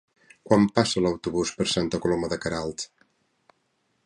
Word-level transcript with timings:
Quan 0.47 0.63
passa 0.79 1.03
l'autobús 1.07 1.53
per 1.59 1.69
Santa 1.75 2.01
Coloma 2.07 2.33
de 2.33 2.43
Queralt? 2.47 2.91